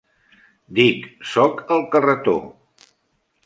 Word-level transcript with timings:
Dic, 0.79 1.03
sóc 1.33 1.63
al 1.77 1.87
carretó. 1.97 2.37